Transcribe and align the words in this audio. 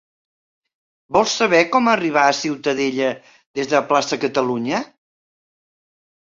Vol 1.17 1.29
saber 1.33 1.59
com 1.75 1.91
arribar 1.91 2.25
a 2.31 2.33
Ciutadella 2.39 3.11
des 3.61 3.71
de 3.77 3.85
Plaça 3.95 4.21
Catalunya? 4.27 4.85